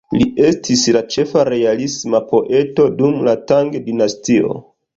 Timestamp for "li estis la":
0.19-1.01